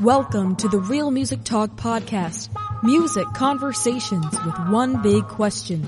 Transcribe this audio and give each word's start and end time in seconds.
Welcome 0.00 0.54
to 0.56 0.68
the 0.68 0.78
Real 0.78 1.10
Music 1.10 1.42
Talk 1.42 1.70
podcast. 1.70 2.50
Music 2.84 3.26
conversations 3.34 4.24
with 4.44 4.68
one 4.68 5.02
big 5.02 5.26
question. 5.26 5.84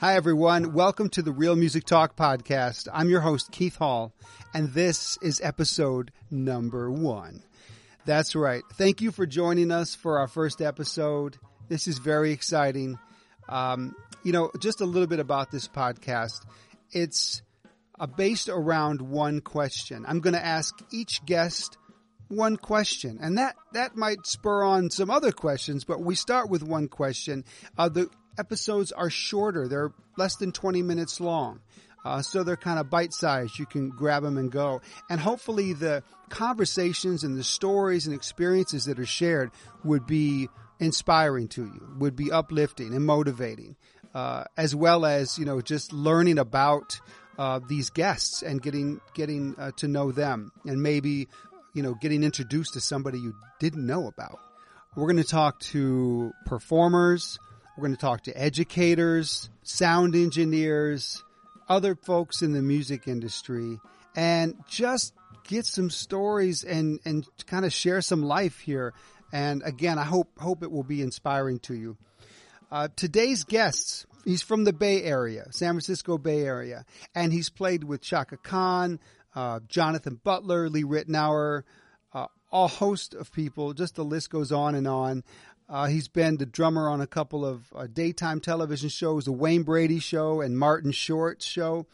Hi, 0.00 0.14
everyone. 0.14 0.74
Welcome 0.74 1.08
to 1.10 1.22
the 1.22 1.32
Real 1.32 1.56
Music 1.56 1.86
Talk 1.86 2.16
podcast. 2.16 2.88
I'm 2.92 3.08
your 3.08 3.22
host, 3.22 3.50
Keith 3.50 3.76
Hall, 3.76 4.12
and 4.52 4.74
this 4.74 5.16
is 5.22 5.40
episode 5.42 6.12
number 6.30 6.90
one. 6.90 7.42
That's 8.04 8.34
right. 8.34 8.62
Thank 8.74 9.00
you 9.00 9.10
for 9.10 9.24
joining 9.24 9.70
us 9.70 9.94
for 9.94 10.18
our 10.18 10.28
first 10.28 10.60
episode. 10.60 11.38
This 11.68 11.88
is 11.88 11.96
very 11.96 12.32
exciting. 12.32 12.98
Um, 13.48 13.96
you 14.22 14.32
know, 14.32 14.50
just 14.58 14.82
a 14.82 14.84
little 14.84 15.08
bit 15.08 15.18
about 15.18 15.50
this 15.50 15.66
podcast. 15.66 16.44
It's 16.92 17.42
uh, 17.98 18.06
based 18.06 18.48
around 18.48 19.02
one 19.02 19.40
question. 19.40 20.04
I'm 20.06 20.20
going 20.20 20.34
to 20.34 20.44
ask 20.44 20.74
each 20.90 21.24
guest 21.24 21.78
one 22.28 22.56
question, 22.56 23.18
and 23.20 23.36
that 23.38 23.56
that 23.72 23.96
might 23.96 24.26
spur 24.26 24.62
on 24.62 24.90
some 24.90 25.10
other 25.10 25.32
questions. 25.32 25.84
But 25.84 26.00
we 26.00 26.14
start 26.14 26.48
with 26.48 26.62
one 26.62 26.88
question. 26.88 27.44
Uh, 27.76 27.88
the 27.88 28.08
episodes 28.38 28.92
are 28.92 29.10
shorter; 29.10 29.68
they're 29.68 29.92
less 30.16 30.36
than 30.36 30.52
20 30.52 30.82
minutes 30.82 31.20
long. 31.20 31.60
Uh, 32.04 32.20
so 32.20 32.42
they're 32.42 32.56
kind 32.56 32.78
of 32.78 32.90
bite 32.90 33.12
sized. 33.12 33.58
You 33.58 33.66
can 33.66 33.90
grab 33.90 34.22
them 34.22 34.36
and 34.36 34.50
go. 34.50 34.80
And 35.08 35.20
hopefully 35.20 35.72
the 35.72 36.02
conversations 36.30 37.22
and 37.22 37.36
the 37.36 37.44
stories 37.44 38.06
and 38.06 38.14
experiences 38.14 38.86
that 38.86 38.98
are 38.98 39.06
shared 39.06 39.50
would 39.84 40.06
be 40.06 40.48
inspiring 40.80 41.46
to 41.48 41.64
you, 41.64 41.94
would 41.98 42.16
be 42.16 42.32
uplifting 42.32 42.92
and 42.92 43.06
motivating, 43.06 43.76
uh, 44.14 44.44
as 44.56 44.74
well 44.74 45.04
as, 45.04 45.38
you 45.38 45.44
know, 45.44 45.60
just 45.60 45.92
learning 45.92 46.38
about 46.38 47.00
uh, 47.38 47.60
these 47.66 47.90
guests 47.90 48.42
and 48.42 48.60
getting, 48.62 49.00
getting 49.14 49.54
uh, 49.58 49.70
to 49.76 49.88
know 49.88 50.12
them 50.12 50.52
and 50.64 50.82
maybe, 50.82 51.28
you 51.74 51.82
know, 51.82 51.94
getting 51.94 52.22
introduced 52.22 52.74
to 52.74 52.80
somebody 52.80 53.18
you 53.18 53.34
didn't 53.58 53.86
know 53.86 54.06
about. 54.06 54.38
We're 54.94 55.06
going 55.06 55.16
to 55.16 55.24
talk 55.24 55.58
to 55.60 56.32
performers. 56.44 57.38
We're 57.76 57.82
going 57.86 57.96
to 57.96 58.00
talk 58.00 58.24
to 58.24 58.38
educators, 58.38 59.48
sound 59.62 60.14
engineers, 60.14 61.24
other 61.68 61.94
folks 61.94 62.42
in 62.42 62.52
the 62.52 62.60
music 62.60 63.08
industry, 63.08 63.80
and 64.14 64.56
just 64.68 65.14
get 65.44 65.64
some 65.64 65.88
stories 65.88 66.64
and, 66.64 67.00
and 67.06 67.26
kind 67.46 67.64
of 67.64 67.72
share 67.72 68.02
some 68.02 68.22
life 68.22 68.58
here. 68.58 68.92
And 69.32 69.62
again, 69.64 69.98
I 69.98 70.04
hope, 70.04 70.38
hope 70.38 70.62
it 70.62 70.70
will 70.70 70.82
be 70.82 71.00
inspiring 71.00 71.58
to 71.60 71.74
you. 71.74 71.96
Uh, 72.72 72.88
today's 72.96 73.44
guests, 73.44 74.06
he's 74.24 74.40
from 74.40 74.64
the 74.64 74.72
Bay 74.72 75.02
Area, 75.02 75.44
San 75.50 75.74
Francisco 75.74 76.16
Bay 76.16 76.40
Area, 76.40 76.86
and 77.14 77.30
he's 77.30 77.50
played 77.50 77.84
with 77.84 78.00
Chaka 78.00 78.38
Khan, 78.38 78.98
uh, 79.34 79.60
Jonathan 79.68 80.18
Butler, 80.24 80.70
Lee 80.70 80.82
Ritenour, 80.82 81.64
uh, 82.14 82.28
a 82.50 82.66
host 82.66 83.12
of 83.12 83.30
people. 83.30 83.74
Just 83.74 83.96
the 83.96 84.04
list 84.06 84.30
goes 84.30 84.52
on 84.52 84.74
and 84.74 84.88
on. 84.88 85.22
Uh, 85.68 85.84
he's 85.84 86.08
been 86.08 86.38
the 86.38 86.46
drummer 86.46 86.88
on 86.88 87.02
a 87.02 87.06
couple 87.06 87.44
of 87.44 87.70
uh, 87.76 87.86
daytime 87.92 88.40
television 88.40 88.88
shows, 88.88 89.26
the 89.26 89.32
Wayne 89.32 89.64
Brady 89.64 89.98
Show 89.98 90.40
and 90.40 90.58
Martin 90.58 90.92
Short 90.92 91.42
Show 91.42 91.86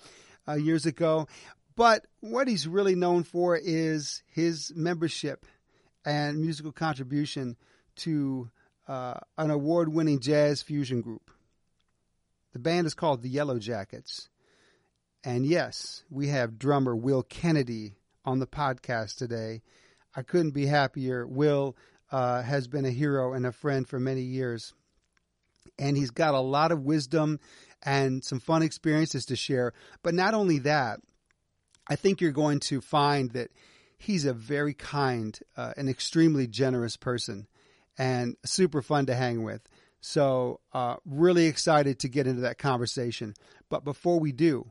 uh, 0.47 0.55
years 0.55 0.87
ago. 0.87 1.27
But 1.75 2.06
what 2.21 2.47
he's 2.47 2.69
really 2.69 2.95
known 2.95 3.25
for 3.25 3.56
is 3.61 4.23
his 4.29 4.73
membership 4.77 5.45
and 6.05 6.39
musical 6.39 6.71
contribution 6.71 7.56
to 7.97 8.49
uh, 8.89 9.14
an 9.36 9.50
award 9.50 9.92
winning 9.92 10.19
jazz 10.19 10.62
fusion 10.62 11.03
group. 11.03 11.31
The 12.55 12.58
band 12.58 12.86
is 12.86 12.94
called 12.94 13.22
the 13.22 13.28
Yellow 13.28 13.58
Jackets. 13.58 14.28
And 15.22 15.44
yes, 15.44 16.05
we 16.11 16.28
have 16.28 16.58
drummer 16.58 16.97
Will 16.97 17.22
Kennedy 17.22 17.94
on 18.25 18.39
the 18.39 18.47
podcast 18.47 19.16
today. 19.16 19.62
I 20.16 20.22
couldn't 20.22 20.53
be 20.53 20.66
happier. 20.66 21.27
Will 21.27 21.77
uh, 22.11 22.42
has 22.42 22.66
been 22.66 22.86
a 22.86 22.91
hero 22.91 23.34
and 23.34 23.47
a 23.47 23.53
friend 23.53 23.87
for 23.87 24.00
many 24.00 24.22
years. 24.22 24.72
And 25.78 25.97
he's 25.97 26.10
got 26.10 26.34
a 26.34 26.41
lot 26.41 26.72
of 26.72 26.82
wisdom 26.82 27.41
and 27.82 28.25
some 28.25 28.41
fun 28.41 28.62
experiences 28.62 29.27
to 29.27 29.37
share. 29.37 29.75
But 30.03 30.15
not 30.15 30.34
only 30.34 30.60
that, 30.60 31.00
I 31.88 31.97
think 31.97 32.21
you're 32.21 32.32
going 32.32 32.60
to 32.60 32.81
find 32.81 33.31
that 33.32 33.50
he's 33.98 34.25
a 34.25 34.32
very 34.32 34.75
kind 34.75 35.38
uh, 35.56 35.75
and 35.77 35.88
extremely 35.88 36.47
generous 36.47 36.97
person 36.97 37.47
and 37.98 38.36
super 38.44 38.81
fun 38.81 39.06
to 39.06 39.14
hang 39.14 39.42
with. 39.42 39.60
So, 40.00 40.60
uh, 40.72 40.97
really 41.04 41.47
excited 41.47 41.98
to 42.00 42.09
get 42.09 42.26
into 42.26 42.42
that 42.42 42.59
conversation. 42.59 43.34
But 43.69 43.84
before 43.84 44.20
we 44.20 44.31
do, 44.31 44.70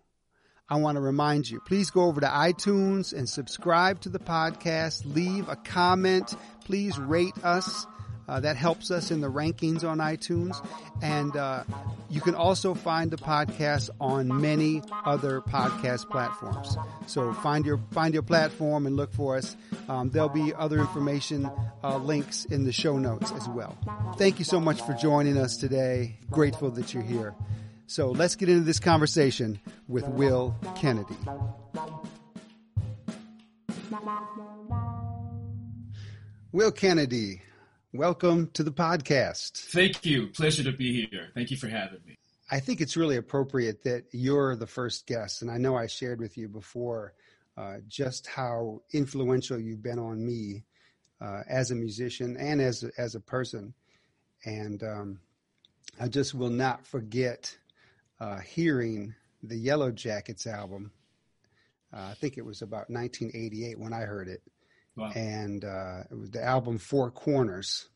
I 0.69 0.77
want 0.77 0.95
to 0.95 1.01
remind 1.01 1.49
you, 1.49 1.61
please 1.61 1.91
go 1.91 2.03
over 2.03 2.21
to 2.21 2.27
iTunes 2.27 3.13
and 3.13 3.27
subscribe 3.27 4.01
to 4.01 4.09
the 4.09 4.19
podcast. 4.19 5.03
Leave 5.13 5.47
a 5.49 5.55
comment. 5.55 6.33
Please 6.65 6.97
rate 6.97 7.37
us. 7.43 7.85
Uh, 8.27 8.39
that 8.41 8.57
helps 8.57 8.91
us 8.91 9.09
in 9.11 9.21
the 9.21 9.31
rankings 9.31 9.87
on 9.87 9.99
iTunes. 9.99 10.55
And 11.01 11.35
uh, 11.35 11.63
you 12.09 12.19
can 12.21 12.35
also 12.35 12.73
find 12.73 13.09
the 13.09 13.17
podcast 13.17 13.89
on 14.01 14.41
many 14.41 14.81
other 15.05 15.41
podcast 15.41 16.09
platforms. 16.09 16.75
So 17.05 17.33
find 17.33 17.65
your 17.65 17.79
find 17.91 18.13
your 18.13 18.23
platform 18.23 18.85
and 18.85 18.95
look 18.95 19.13
for 19.13 19.37
us. 19.37 19.55
Um, 19.87 20.09
there'll 20.09 20.29
be 20.29 20.53
other 20.53 20.79
information 20.79 21.49
uh, 21.83 21.97
links 21.97 22.45
in 22.45 22.65
the 22.65 22.73
show 22.73 22.97
notes 22.97 23.31
as 23.31 23.47
well. 23.49 23.77
Thank 24.17 24.39
you 24.39 24.45
so 24.45 24.59
much 24.59 24.81
for 24.81 24.93
joining 24.93 25.37
us 25.37 25.57
today. 25.57 26.17
Grateful 26.29 26.71
that 26.71 26.93
you're 26.93 27.03
here. 27.03 27.33
So 27.87 28.11
let's 28.11 28.35
get 28.35 28.49
into 28.49 28.65
this 28.65 28.79
conversation 28.79 29.61
with 29.87 30.05
Will 30.09 30.53
Kennedy. 30.75 31.15
Will 36.51 36.71
Kennedy, 36.71 37.41
welcome 37.97 38.47
to 38.53 38.61
the 38.61 38.71
podcast. 38.71 39.57
Thank 39.71 40.05
you. 40.05 40.27
Pleasure 40.27 40.63
to 40.63 40.71
be 40.71 41.07
here. 41.09 41.29
Thank 41.33 41.49
you 41.49 41.57
for 41.57 41.67
having 41.67 41.99
me. 42.05 42.15
I 42.51 42.59
think 42.59 42.79
it's 42.79 42.95
really 42.95 43.17
appropriate 43.17 43.83
that 43.85 44.05
you're 44.11 44.55
the 44.55 44.67
first 44.67 45.07
guest. 45.07 45.41
And 45.41 45.49
I 45.49 45.57
know 45.57 45.75
I 45.75 45.87
shared 45.87 46.19
with 46.19 46.37
you 46.37 46.47
before 46.47 47.13
uh, 47.57 47.77
just 47.87 48.27
how 48.27 48.83
influential 48.93 49.59
you've 49.59 49.81
been 49.81 49.97
on 49.97 50.23
me 50.23 50.63
uh, 51.19 51.41
as 51.49 51.71
a 51.71 51.75
musician 51.75 52.37
and 52.37 52.61
as 52.61 52.83
a, 52.83 52.91
as 52.99 53.15
a 53.15 53.19
person. 53.19 53.73
And 54.45 54.83
um, 54.83 55.19
I 55.99 56.07
just 56.07 56.35
will 56.35 56.51
not 56.51 56.85
forget 56.85 57.57
uh, 58.19 58.37
hearing 58.39 59.15
the 59.41 59.57
Yellow 59.57 59.89
Jackets 59.89 60.45
album. 60.45 60.91
Uh, 61.91 62.09
I 62.11 62.13
think 62.13 62.37
it 62.37 62.45
was 62.45 62.61
about 62.61 62.91
1988 62.91 63.79
when 63.79 63.91
I 63.91 64.01
heard 64.01 64.27
it. 64.27 64.43
Wow. 64.97 65.11
And 65.11 65.63
uh, 65.63 66.03
the 66.09 66.43
album 66.43 66.79
Four 66.79 67.11
Corners. 67.11 67.87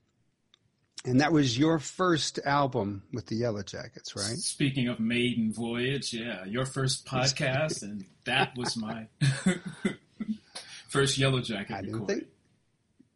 And 1.03 1.19
that 1.19 1.31
was 1.33 1.57
your 1.57 1.79
first 1.79 2.39
album 2.45 3.01
with 3.11 3.25
the 3.25 3.35
Yellow 3.35 3.63
Jackets, 3.63 4.15
right? 4.15 4.37
Speaking 4.37 4.87
of 4.87 4.99
Maiden 4.99 5.51
Voyage, 5.51 6.13
yeah, 6.13 6.45
your 6.45 6.65
first 6.65 7.05
podcast, 7.07 7.81
and 7.81 8.05
that 8.25 8.55
was 8.55 8.77
my 8.77 9.07
first 10.89 11.17
Yellow 11.17 11.41
Jacket 11.41 11.73
I 11.73 11.79
recording. 11.79 12.05
think. 12.05 12.27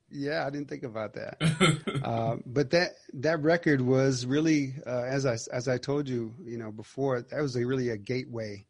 Yeah, 0.09 0.47
I 0.47 0.49
didn't 0.49 0.69
think 0.69 0.83
about 0.83 1.13
that. 1.13 2.01
uh, 2.03 2.37
but 2.45 2.71
that 2.71 2.93
that 3.13 3.41
record 3.43 3.81
was 3.81 4.25
really, 4.25 4.73
uh, 4.87 5.03
as 5.03 5.27
I 5.27 5.37
as 5.53 5.67
I 5.67 5.77
told 5.77 6.09
you, 6.09 6.33
you 6.43 6.57
know, 6.57 6.71
before 6.71 7.21
that 7.21 7.41
was 7.41 7.55
a 7.55 7.65
really 7.65 7.89
a 7.89 7.97
gateway 7.97 8.65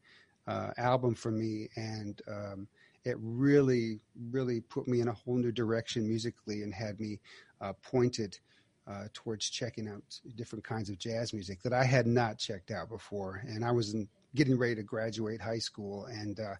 uh, 0.48 0.72
album 0.78 1.16
for 1.16 1.32
me, 1.32 1.70
and 1.78 2.22
um, 2.28 2.68
it 3.06 3.18
really 3.20 4.00
really 4.32 4.62
put 4.62 4.88
me 4.88 5.02
in 5.02 5.08
a 5.08 5.14
whole 5.14 5.36
new 5.36 5.52
direction 5.52 6.08
musically, 6.08 6.64
and 6.64 6.74
had 6.74 7.00
me 7.00 7.20
uh, 7.62 7.74
pointed 7.82 8.38
uh, 8.88 9.06
towards 9.14 9.50
checking 9.50 9.88
out 9.88 10.02
different 10.36 10.64
kinds 10.64 10.90
of 10.90 10.98
jazz 10.98 11.34
music 11.34 11.62
that 11.64 11.74
I 11.74 11.84
had 11.84 12.08
not 12.08 12.38
checked 12.38 12.72
out 12.72 12.90
before, 12.90 13.42
and 13.48 13.64
I 13.64 13.72
was 13.72 13.94
in, 13.94 14.08
getting 14.36 14.58
ready 14.58 14.76
to 14.76 14.84
graduate 14.84 15.42
high 15.42 15.60
school, 15.60 16.06
and 16.06 16.40
uh, 16.40 16.56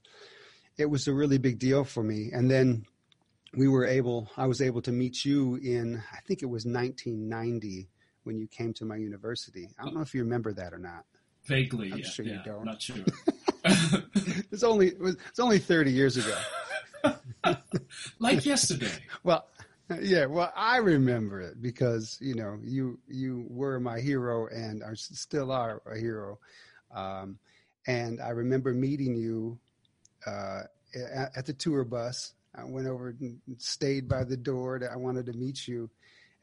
it 0.78 0.86
was 0.86 1.08
a 1.08 1.14
really 1.14 1.38
big 1.38 1.60
deal 1.60 1.84
for 1.84 2.04
me, 2.04 2.32
and 2.32 2.50
then 2.50 2.86
we 3.58 3.70
were 3.70 3.86
able 3.86 4.30
i 4.36 4.46
was 4.46 4.62
able 4.62 4.82
to 4.82 4.92
meet 4.92 5.24
you 5.24 5.56
in 5.64 6.04
i 6.12 6.20
think 6.28 6.44
it 6.44 6.46
was 6.46 6.66
1990 6.66 7.88
when 8.26 8.38
you 8.38 8.48
came 8.48 8.74
to 8.74 8.86
my 8.86 8.98
university. 8.98 9.70
I 9.80 9.84
don't 9.84 9.96
know 9.96 10.02
if 10.02 10.14
you 10.14 10.24
remember 10.24 10.52
that 10.54 10.74
or 10.74 10.80
not. 10.80 11.06
Vaguely, 11.46 11.92
I'm 11.94 12.00
yeah, 12.00 12.06
sure 12.06 12.26
you 12.26 12.34
yeah, 12.34 12.44
don't. 12.44 12.66
Not 12.66 12.82
sure. 12.82 12.98
it's 14.52 14.64
only 14.64 14.88
it 14.88 15.00
was, 15.00 15.16
it's 15.30 15.40
only 15.40 15.60
30 15.60 15.92
years 15.92 16.18
ago 16.18 16.36
like 18.20 18.46
yesterday. 18.46 18.92
well 19.24 19.46
yeah 20.02 20.26
well 20.26 20.52
i 20.56 20.78
remember 20.78 21.40
it 21.42 21.62
because 21.62 22.18
you 22.22 22.34
know 22.36 22.58
you 22.64 23.00
you 23.08 23.46
were 23.50 23.80
my 23.80 24.00
hero 24.00 24.48
and 24.48 24.82
are 24.84 24.96
still 24.96 25.52
are 25.52 25.82
a 25.92 25.98
hero 25.98 26.40
um, 26.94 27.38
and 27.88 28.20
i 28.22 28.30
remember 28.30 28.74
meeting 28.74 29.16
you 29.16 29.60
uh, 30.26 30.62
at, 31.14 31.38
at 31.38 31.46
the 31.46 31.54
tour 31.54 31.84
bus 31.84 32.34
I 32.58 32.64
went 32.64 32.88
over 32.88 33.14
and 33.20 33.40
stayed 33.58 34.08
by 34.08 34.24
the 34.24 34.38
door 34.38 34.80
that 34.80 34.92
I 34.92 34.96
wanted 34.96 35.26
to 35.26 35.34
meet 35.34 35.68
you. 35.68 35.90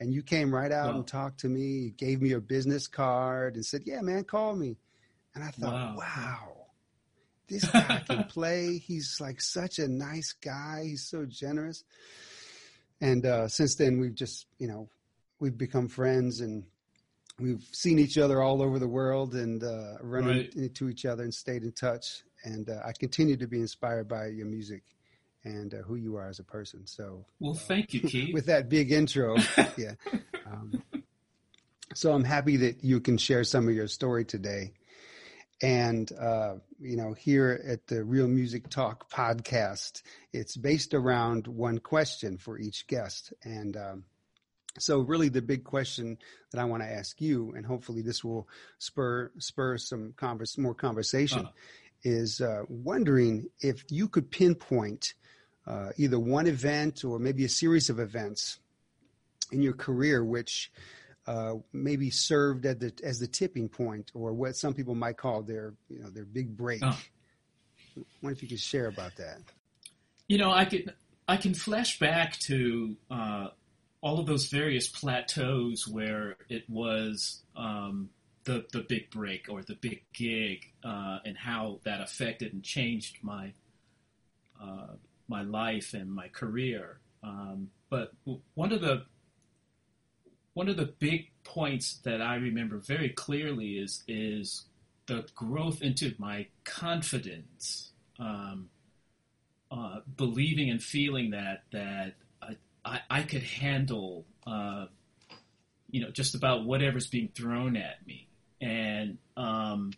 And 0.01 0.13
you 0.13 0.23
came 0.23 0.55
right 0.55 0.71
out 0.73 0.91
Wow. 0.91 0.97
and 0.97 1.07
talked 1.07 1.41
to 1.41 1.49
me, 1.49 1.61
you 1.63 1.91
gave 1.91 2.21
me 2.21 2.29
your 2.31 2.41
business 2.41 2.87
card 2.87 3.55
and 3.55 3.65
said, 3.65 3.83
Yeah, 3.87 4.01
man, 4.03 4.25
call 4.25 4.55
me. 4.55 4.77
And 5.35 5.43
I 5.45 5.49
thought, 5.49 5.73
Wow. 5.73 5.95
wow. 5.97 6.62
This 7.49 7.65
guy 7.65 8.03
can 8.07 8.25
play. 8.29 8.79
He's 8.79 9.19
like 9.21 9.41
such 9.41 9.79
a 9.79 9.89
nice 9.89 10.33
guy. 10.33 10.83
He's 10.85 11.05
so 11.09 11.25
generous. 11.27 11.85
And 13.01 13.27
uh, 13.27 13.49
since 13.49 13.75
then, 13.77 13.99
we've 14.01 14.15
just, 14.15 14.47
you 14.59 14.69
know, 14.69 14.89
we've 15.41 15.57
become 15.59 15.89
friends 15.89 16.41
and 16.41 16.65
we've 17.41 17.63
seen 17.73 17.99
each 17.99 18.17
other 18.19 18.41
all 18.43 18.63
over 18.63 18.79
the 18.79 18.89
world 18.89 19.35
and 19.35 19.63
uh, 19.65 19.95
run 20.01 20.27
Right. 20.27 20.55
into 20.55 20.89
each 20.89 21.05
other 21.05 21.25
and 21.25 21.35
stayed 21.35 21.63
in 21.65 21.73
touch. 21.73 22.23
And 22.45 22.69
uh, 22.71 22.81
I 22.85 22.93
continue 22.93 23.37
to 23.37 23.47
be 23.47 23.59
inspired 23.59 24.09
by 24.09 24.27
your 24.29 24.47
music 24.47 24.83
and 25.45 25.75
uh, 25.75 25.79
who 25.79 25.97
you 25.97 26.15
are 26.17 26.29
as 26.29 26.39
a 26.39 26.45
person. 26.45 26.87
So, 26.87 27.25
Well, 27.41 27.55
thank 27.55 27.93
you, 27.93 28.01
Keith. 28.09 28.33
with 28.33 28.47
that 28.47 28.69
big 28.69 28.93
intro, 28.93 29.37
yeah. 29.77 29.95
Um, 30.47 30.83
so 31.95 32.13
I'm 32.13 32.25
happy 32.25 32.57
that 32.59 32.85
you 32.85 33.01
can 33.01 33.19
share 33.19 33.43
some 33.45 33.67
of 33.69 33.75
your 33.75 33.89
story 33.89 34.25
today. 34.25 34.73
And, 35.63 36.11
uh, 36.21 36.55
you 36.81 36.97
know, 36.97 37.13
here 37.13 37.63
at 37.67 37.87
the 37.87 38.03
Real 38.03 38.27
Music 38.27 38.69
Talk 38.69 39.09
podcast, 39.11 40.03
it's 40.33 40.57
based 40.57 40.93
around 40.93 41.47
one 41.47 41.79
question 41.79 42.37
for 42.37 42.59
each 42.59 42.89
guest. 42.89 43.33
And 43.45 43.77
um, 43.77 44.05
so, 44.79 44.99
really, 45.01 45.29
the 45.29 45.41
big 45.41 45.63
question 45.63 46.19
that 46.51 46.61
I 46.61 46.65
want 46.65 46.83
to 46.83 46.91
ask 46.91 47.21
you, 47.21 47.53
and 47.55 47.65
hopefully 47.65 48.03
this 48.03 48.25
will 48.25 48.49
spur 48.79 49.31
spur 49.39 49.79
some 49.79 50.15
converse, 50.17 50.59
more 50.59 50.75
conversation, 50.75 51.47
Uh. 51.47 51.51
is 52.03 52.41
uh, 52.41 52.63
wondering 52.69 53.49
if 53.61 53.85
you 53.89 54.09
could 54.09 54.31
pinpoint 54.33 55.15
uh, 55.67 55.91
either 55.97 56.19
one 56.19 56.49
event 56.49 57.05
or 57.05 57.21
maybe 57.21 57.45
a 57.45 57.49
series 57.49 57.89
of 57.89 58.01
events 58.01 58.59
in 59.53 59.63
your 59.63 59.75
career 59.75 60.25
which 60.25 60.73
uh, 61.27 61.55
maybe 61.73 62.11
served 62.11 62.67
at 62.67 62.81
the, 62.81 62.93
as 63.03 63.19
the 63.19 63.27
tipping 63.27 63.69
point 63.69 64.11
or 64.15 64.33
what 64.33 64.57
some 64.57 64.75
people 64.75 64.95
might 64.95 65.17
call 65.17 65.43
their 65.43 65.75
you 65.89 66.01
know 66.01 66.11
their 66.11 66.25
big 66.25 66.57
break. 66.57 66.83
Oh. 66.83 66.99
I 67.97 68.03
wonder 68.23 68.37
if 68.37 68.43
you 68.43 68.49
could 68.49 68.61
share 68.61 68.87
about 68.87 69.17
that. 69.17 69.39
You 70.29 70.39
know, 70.39 70.51
I 70.51 70.65
can 70.65 70.93
I 71.29 71.37
can 71.37 71.55
flash 71.55 71.99
back 71.99 72.39
to 72.47 72.97
uh, 73.11 73.49
all 74.01 74.19
of 74.19 74.27
those 74.27 74.47
various 74.47 74.89
plateaus 74.89 75.87
where 75.87 76.37
it 76.49 76.65
was 76.69 77.43
um, 77.57 78.11
the 78.45 78.65
the 78.73 78.81
big 78.89 79.11
break 79.11 79.47
or 79.49 79.63
the 79.63 79.77
big 79.77 80.03
gig, 80.13 80.73
uh, 80.85 81.19
and 81.25 81.37
how 81.37 81.81
that 81.85 82.01
affected 82.01 82.53
and 82.53 82.63
changed 82.63 83.19
my 83.23 83.53
uh, 84.61 84.95
my 85.29 85.43
life 85.43 85.95
and 85.95 86.13
my 86.13 86.29
career. 86.29 86.99
Um, 87.23 87.69
but 87.91 88.13
one 88.55 88.73
of 88.73 88.81
the 88.81 89.05
one 90.55 90.69
of 90.69 90.77
the 90.77 90.93
big 90.99 91.31
points 91.45 91.99
that 92.05 92.21
I 92.21 92.37
remember 92.37 92.79
very 92.79 93.09
clearly 93.09 93.79
is 93.79 94.05
is 94.07 94.65
the 95.07 95.27
growth 95.35 95.83
into 95.83 96.15
my 96.19 96.47
confidence. 96.65 97.93
Um, 98.19 98.69
uh, 99.73 100.01
believing 100.17 100.69
and 100.69 100.83
feeling 100.83 101.31
that 101.31 101.63
that 101.73 102.13
I, 102.43 102.57
I, 102.85 103.01
I 103.09 103.23
could 103.23 103.43
handle 103.43 104.27
uh, 104.47 104.87
you 105.91 106.03
know 106.03 106.11
just 106.11 106.35
about 106.35 106.67
whatever's 106.67 107.07
being 107.07 107.29
thrown 107.35 107.77
at 107.77 108.07
me 108.07 108.29
and 108.61 109.17
um, 109.37 109.93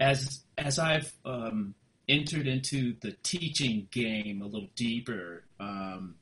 as 0.00 0.40
as 0.56 0.78
I've 0.78 1.12
um, 1.26 1.74
entered 2.08 2.46
into 2.46 2.94
the 3.00 3.12
teaching 3.22 3.88
game 3.90 4.40
a 4.40 4.46
little 4.46 4.70
deeper 4.74 5.44
um, 5.60 6.14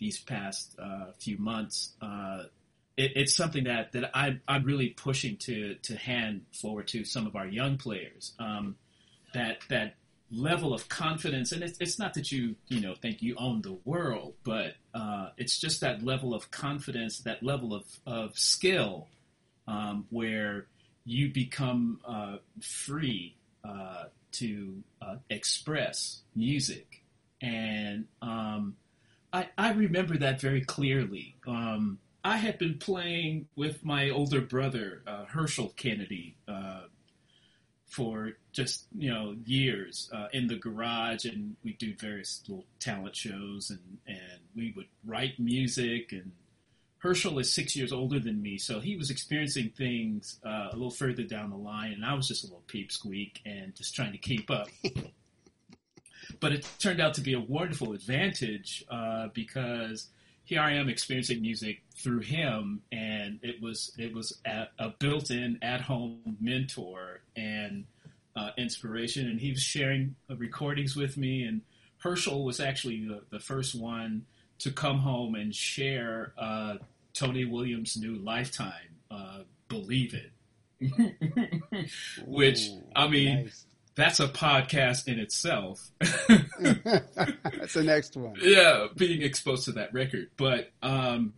these 0.00 0.18
past 0.18 0.76
uh, 0.82 1.12
few 1.18 1.38
months 1.38 1.94
uh, 2.02 2.44
it, 2.96 3.12
it's 3.16 3.34
something 3.34 3.64
that 3.64 3.92
that 3.92 4.10
I, 4.14 4.40
I'm 4.48 4.64
really 4.64 4.88
pushing 4.88 5.36
to 5.38 5.76
to 5.82 5.96
hand 5.96 6.46
forward 6.52 6.88
to 6.88 7.04
some 7.04 7.26
of 7.26 7.36
our 7.36 7.46
young 7.46 7.78
players. 7.78 8.32
Um, 8.38 8.76
that 9.32 9.58
that 9.68 9.94
level 10.32 10.72
of 10.72 10.88
confidence 10.88 11.50
and 11.50 11.62
it's, 11.62 11.76
it's 11.80 11.98
not 11.98 12.14
that 12.14 12.30
you 12.30 12.54
you 12.68 12.80
know 12.80 12.94
think 12.94 13.20
you 13.20 13.34
own 13.36 13.62
the 13.62 13.76
world 13.84 14.32
but 14.44 14.74
uh, 14.94 15.28
it's 15.36 15.58
just 15.58 15.80
that 15.80 16.04
level 16.04 16.34
of 16.34 16.50
confidence 16.52 17.18
that 17.18 17.42
level 17.42 17.74
of, 17.74 17.84
of 18.06 18.38
skill 18.38 19.08
um, 19.66 20.06
where 20.10 20.66
you 21.04 21.32
become 21.32 22.00
uh, 22.06 22.36
free 22.60 23.36
uh, 23.64 24.04
to 24.32 24.82
uh, 25.02 25.16
express 25.28 26.22
music. 26.34 27.02
And 27.40 28.06
um, 28.20 28.76
I, 29.32 29.48
I 29.56 29.72
remember 29.72 30.16
that 30.18 30.40
very 30.40 30.62
clearly 30.62 31.36
um, 31.46 31.98
I 32.24 32.36
had 32.36 32.58
been 32.58 32.78
playing 32.78 33.48
with 33.56 33.84
my 33.84 34.10
older 34.10 34.40
brother 34.40 35.02
uh, 35.06 35.24
Herschel 35.26 35.72
Kennedy 35.76 36.36
uh, 36.48 36.82
for 37.86 38.32
just 38.52 38.86
you 38.96 39.10
know 39.10 39.36
years 39.44 40.10
uh, 40.12 40.28
in 40.32 40.46
the 40.46 40.56
garage, 40.56 41.24
and 41.24 41.56
we'd 41.64 41.78
do 41.78 41.94
various 41.96 42.42
little 42.48 42.66
talent 42.78 43.16
shows, 43.16 43.70
and 43.70 43.98
and 44.06 44.40
we 44.54 44.72
would 44.76 44.88
write 45.04 45.38
music. 45.38 46.12
And 46.12 46.32
Herschel 46.98 47.38
is 47.38 47.52
six 47.52 47.74
years 47.74 47.92
older 47.92 48.20
than 48.20 48.42
me, 48.42 48.58
so 48.58 48.80
he 48.80 48.96
was 48.96 49.10
experiencing 49.10 49.70
things 49.70 50.38
uh, 50.44 50.68
a 50.70 50.74
little 50.74 50.90
further 50.90 51.22
down 51.22 51.50
the 51.50 51.56
line, 51.56 51.92
and 51.92 52.04
I 52.04 52.14
was 52.14 52.28
just 52.28 52.44
a 52.44 52.46
little 52.46 52.64
peepsqueak 52.68 53.38
and 53.46 53.74
just 53.74 53.94
trying 53.94 54.12
to 54.12 54.18
keep 54.18 54.50
up. 54.50 54.68
but 56.38 56.52
it 56.52 56.66
turned 56.78 57.00
out 57.00 57.14
to 57.14 57.20
be 57.20 57.34
a 57.34 57.40
wonderful 57.40 57.92
advantage 57.92 58.84
uh, 58.90 59.28
because 59.34 60.08
here 60.44 60.60
I 60.60 60.72
am 60.72 60.88
experiencing 60.88 61.40
music 61.42 61.82
through 61.94 62.20
him, 62.20 62.82
and 62.90 63.38
it 63.42 63.62
was 63.62 63.92
it 63.96 64.12
was 64.12 64.38
a, 64.44 64.66
a 64.78 64.90
built-in 64.98 65.58
at-home 65.62 66.36
mentor 66.40 67.20
and 67.36 67.84
uh, 68.34 68.50
inspiration. 68.58 69.28
And 69.28 69.40
he 69.40 69.50
was 69.50 69.62
sharing 69.62 70.16
uh, 70.28 70.36
recordings 70.36 70.96
with 70.96 71.16
me, 71.16 71.44
and 71.44 71.60
Herschel 71.98 72.44
was 72.44 72.58
actually 72.58 73.06
the, 73.06 73.22
the 73.30 73.38
first 73.38 73.74
one 73.74 74.26
to 74.58 74.72
come 74.72 74.98
home 74.98 75.36
and 75.36 75.54
share 75.54 76.32
uh, 76.36 76.78
Tony 77.14 77.44
Williams' 77.44 77.96
new 77.96 78.16
Lifetime, 78.16 78.98
uh, 79.10 79.42
"Believe 79.68 80.14
It," 80.14 80.32
which 82.26 82.68
Ooh, 82.68 82.82
I 82.96 83.06
mean 83.06 83.42
nice. 83.44 83.66
That's 84.00 84.20
a 84.20 84.28
podcast 84.28 85.08
in 85.08 85.18
itself. 85.18 85.90
That's 86.00 87.74
the 87.74 87.82
next 87.84 88.16
one. 88.16 88.34
yeah, 88.40 88.86
being 88.96 89.22
exposed 89.22 89.64
to 89.64 89.72
that 89.72 89.92
record. 89.92 90.30
But 90.36 90.70
um, 90.82 91.34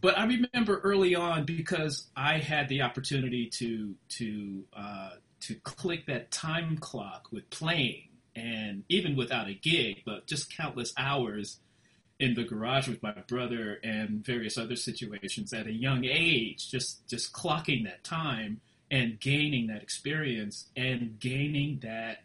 but 0.00 0.18
I 0.18 0.24
remember 0.26 0.80
early 0.80 1.14
on 1.14 1.44
because 1.44 2.06
I 2.16 2.38
had 2.38 2.68
the 2.68 2.82
opportunity 2.82 3.48
to 3.50 3.94
to 4.10 4.64
uh, 4.76 5.10
to 5.42 5.54
click 5.56 6.06
that 6.06 6.30
time 6.30 6.78
clock 6.78 7.28
with 7.30 7.48
playing, 7.50 8.08
and 8.34 8.84
even 8.88 9.16
without 9.16 9.48
a 9.48 9.54
gig, 9.54 10.02
but 10.04 10.26
just 10.26 10.54
countless 10.56 10.92
hours 10.96 11.58
in 12.20 12.34
the 12.34 12.44
garage 12.44 12.88
with 12.88 13.02
my 13.02 13.12
brother 13.26 13.80
and 13.82 14.24
various 14.24 14.56
other 14.56 14.76
situations 14.76 15.52
at 15.52 15.66
a 15.66 15.72
young 15.72 16.04
age, 16.04 16.70
just 16.70 17.06
just 17.08 17.32
clocking 17.32 17.84
that 17.84 18.04
time 18.04 18.60
and 18.90 19.18
gaining 19.18 19.68
that 19.68 19.82
experience 19.82 20.68
and 20.76 21.18
gaining 21.18 21.80
that 21.82 22.24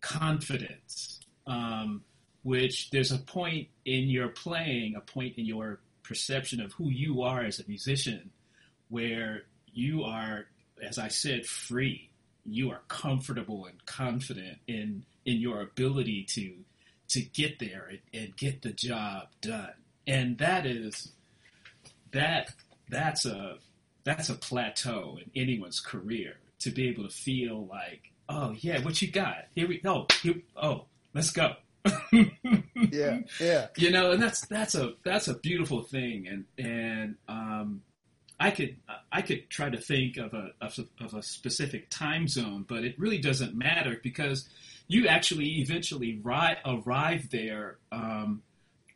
confidence. 0.00 1.20
Um, 1.46 2.02
which 2.42 2.90
there's 2.90 3.12
a 3.12 3.18
point 3.18 3.68
in 3.84 4.08
your 4.08 4.28
playing, 4.28 4.96
a 4.96 5.00
point 5.00 5.38
in 5.38 5.44
your 5.44 5.80
perception 6.02 6.60
of 6.60 6.72
who 6.72 6.88
you 6.88 7.22
are 7.22 7.44
as 7.44 7.60
a 7.60 7.64
musician, 7.68 8.30
where 8.88 9.42
you 9.72 10.02
are, 10.02 10.46
as 10.82 10.98
I 10.98 11.08
said, 11.08 11.46
free. 11.46 12.10
You 12.44 12.70
are 12.70 12.82
comfortable 12.88 13.66
and 13.66 13.84
confident 13.86 14.58
in 14.66 15.04
in 15.24 15.36
your 15.36 15.60
ability 15.60 16.24
to 16.30 16.56
to 17.10 17.20
get 17.20 17.60
there 17.60 17.88
and, 17.88 18.22
and 18.22 18.36
get 18.36 18.62
the 18.62 18.72
job 18.72 19.28
done. 19.40 19.74
And 20.06 20.38
that 20.38 20.66
is 20.66 21.12
that 22.12 22.52
that's 22.88 23.24
a 23.24 23.58
that's 24.04 24.28
a 24.28 24.34
plateau 24.34 25.18
in 25.24 25.30
anyone's 25.42 25.80
career 25.80 26.34
to 26.60 26.70
be 26.70 26.88
able 26.88 27.04
to 27.04 27.10
feel 27.14 27.66
like, 27.66 28.10
oh 28.28 28.54
yeah, 28.58 28.80
what 28.82 29.00
you 29.02 29.10
got? 29.10 29.46
Here 29.54 29.66
we 29.68 29.80
oh 29.84 30.06
here, 30.22 30.34
oh 30.56 30.86
let's 31.14 31.30
go. 31.30 31.54
Yeah, 32.90 33.20
yeah. 33.40 33.68
you 33.76 33.90
know, 33.90 34.10
and 34.12 34.22
that's 34.22 34.46
that's 34.46 34.74
a 34.74 34.94
that's 35.04 35.28
a 35.28 35.34
beautiful 35.38 35.82
thing, 35.82 36.26
and 36.28 36.44
and 36.58 37.14
um, 37.28 37.82
I 38.38 38.50
could 38.50 38.76
I 39.10 39.22
could 39.22 39.48
try 39.48 39.70
to 39.70 39.78
think 39.80 40.16
of 40.18 40.34
a 40.34 40.50
of, 40.60 40.78
a- 40.78 41.04
of 41.04 41.14
a 41.14 41.22
specific 41.22 41.88
time 41.88 42.28
zone, 42.28 42.64
but 42.68 42.84
it 42.84 42.98
really 42.98 43.18
doesn't 43.18 43.54
matter 43.56 43.98
because 44.02 44.48
you 44.88 45.06
actually 45.06 45.60
eventually 45.60 46.20
ri- 46.22 46.56
arrive 46.66 47.30
there 47.30 47.78
um, 47.92 48.42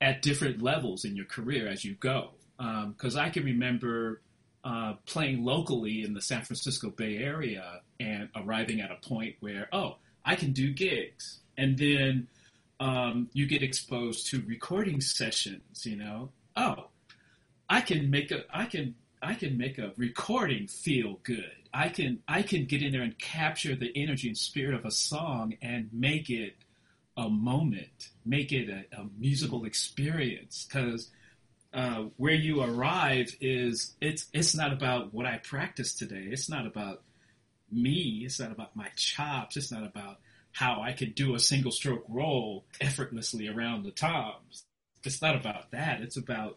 at 0.00 0.20
different 0.20 0.60
levels 0.60 1.04
in 1.04 1.16
your 1.16 1.26
career 1.26 1.68
as 1.68 1.84
you 1.84 1.94
go. 1.94 2.30
Because 2.58 3.16
I 3.16 3.30
can 3.30 3.44
remember 3.44 4.20
uh, 4.66 4.94
playing 5.06 5.44
locally 5.44 6.02
in 6.02 6.12
the 6.12 6.20
San 6.20 6.42
Francisco 6.42 6.90
Bay 6.90 7.18
Area 7.18 7.82
and 8.00 8.28
arriving 8.34 8.80
at 8.80 8.90
a 8.90 9.08
point 9.08 9.36
where 9.38 9.68
oh 9.72 9.96
I 10.24 10.34
can 10.34 10.50
do 10.52 10.72
gigs, 10.72 11.38
and 11.56 11.78
then 11.78 12.26
um, 12.80 13.30
you 13.32 13.46
get 13.46 13.62
exposed 13.62 14.26
to 14.30 14.42
recording 14.44 15.00
sessions. 15.00 15.86
You 15.86 15.96
know, 15.96 16.30
oh, 16.56 16.88
I 17.70 17.80
can 17.80 18.10
make 18.10 18.32
a, 18.32 18.42
I 18.52 18.64
can, 18.64 18.96
I 19.22 19.34
can 19.34 19.56
make 19.56 19.78
a 19.78 19.92
recording 19.96 20.66
feel 20.66 21.20
good. 21.22 21.52
I 21.72 21.88
can 21.88 22.18
I 22.26 22.42
can 22.42 22.64
get 22.64 22.82
in 22.82 22.90
there 22.90 23.02
and 23.02 23.16
capture 23.18 23.76
the 23.76 23.92
energy 23.94 24.26
and 24.26 24.36
spirit 24.36 24.74
of 24.74 24.84
a 24.84 24.90
song 24.90 25.54
and 25.62 25.88
make 25.92 26.28
it 26.28 26.56
a 27.16 27.30
moment, 27.30 28.10
make 28.24 28.50
it 28.50 28.68
a, 28.68 29.00
a 29.00 29.06
musical 29.16 29.64
experience. 29.64 30.66
Because 30.68 31.10
uh, 31.72 32.04
where 32.16 32.34
you 32.34 32.62
arrive 32.62 33.34
is 33.40 33.94
it's 34.00 34.26
it's 34.32 34.54
not 34.54 34.72
about 34.72 35.12
what 35.12 35.26
I 35.26 35.38
practice 35.38 35.94
today. 35.94 36.28
It's 36.30 36.48
not 36.48 36.66
about 36.66 37.02
me. 37.70 38.22
It's 38.24 38.40
not 38.40 38.52
about 38.52 38.76
my 38.76 38.88
chops. 38.96 39.56
It's 39.56 39.72
not 39.72 39.84
about 39.84 40.18
how 40.52 40.80
I 40.80 40.92
could 40.92 41.14
do 41.14 41.34
a 41.34 41.38
single 41.38 41.70
stroke 41.70 42.04
roll 42.08 42.64
effortlessly 42.80 43.48
around 43.48 43.84
the 43.84 43.90
toms. 43.90 44.64
It's 45.04 45.20
not 45.20 45.36
about 45.36 45.70
that. 45.72 46.00
It's 46.00 46.16
about 46.16 46.56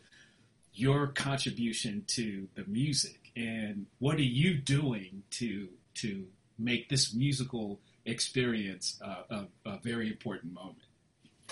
your 0.73 1.07
contribution 1.07 2.05
to 2.07 2.47
the 2.55 2.63
music 2.65 3.31
and 3.35 3.87
what 3.99 4.15
are 4.17 4.21
you 4.21 4.55
doing 4.55 5.23
to 5.31 5.67
to 5.95 6.27
make 6.57 6.89
this 6.89 7.13
musical 7.13 7.79
experience 8.05 8.99
uh, 9.03 9.23
a, 9.65 9.69
a 9.69 9.79
very 9.83 10.07
important 10.07 10.53
moment. 10.53 10.83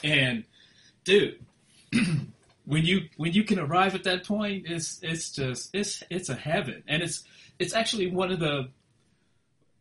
And 0.04 0.44
dude, 1.04 1.46
when 2.68 2.86
you 2.86 3.08
when 3.16 3.32
you 3.32 3.44
can 3.46 3.60
arrive 3.60 3.96
at 3.96 4.04
that 4.04 4.26
point, 4.26 4.66
it's 4.68 5.00
it's 5.02 5.32
just 5.32 5.70
it's 5.74 6.04
it's 6.10 6.28
a 6.28 6.36
heaven, 6.36 6.84
and 6.88 7.02
it's 7.02 7.24
it's 7.58 7.74
actually 7.74 8.12
one 8.12 8.30
of 8.30 8.40
the 8.40 8.70